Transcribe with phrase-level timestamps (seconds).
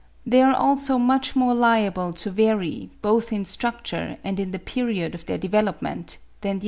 [0.25, 5.13] They are also much more liable to vary, both in structure and in the period
[5.13, 6.59] of their development, than the other teeth.